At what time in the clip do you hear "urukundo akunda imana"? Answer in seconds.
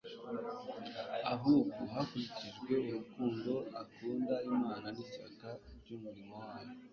2.89-4.87